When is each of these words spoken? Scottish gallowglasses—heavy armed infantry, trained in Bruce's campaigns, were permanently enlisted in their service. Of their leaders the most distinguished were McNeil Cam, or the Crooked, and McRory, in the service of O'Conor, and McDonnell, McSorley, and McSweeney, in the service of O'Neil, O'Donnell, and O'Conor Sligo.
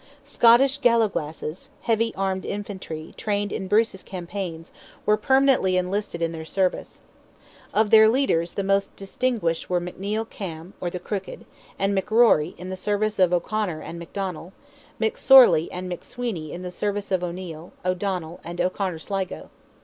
Scottish 0.25 0.79
gallowglasses—heavy 0.79 2.11
armed 2.15 2.43
infantry, 2.43 3.13
trained 3.17 3.51
in 3.53 3.67
Bruce's 3.67 4.01
campaigns, 4.01 4.71
were 5.05 5.15
permanently 5.15 5.77
enlisted 5.77 6.23
in 6.23 6.31
their 6.31 6.43
service. 6.43 7.01
Of 7.71 7.91
their 7.91 8.09
leaders 8.09 8.53
the 8.53 8.63
most 8.63 8.95
distinguished 8.95 9.69
were 9.69 9.79
McNeil 9.79 10.27
Cam, 10.27 10.73
or 10.81 10.89
the 10.89 10.97
Crooked, 10.99 11.45
and 11.77 11.95
McRory, 11.95 12.57
in 12.57 12.69
the 12.69 12.75
service 12.75 13.19
of 13.19 13.31
O'Conor, 13.31 13.81
and 13.81 14.01
McDonnell, 14.01 14.53
McSorley, 14.99 15.67
and 15.71 15.87
McSweeney, 15.87 16.49
in 16.49 16.63
the 16.63 16.71
service 16.71 17.11
of 17.11 17.23
O'Neil, 17.23 17.71
O'Donnell, 17.85 18.39
and 18.43 18.59
O'Conor 18.59 18.97
Sligo. 18.97 19.51